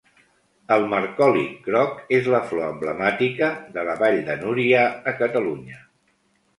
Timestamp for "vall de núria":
4.03-4.91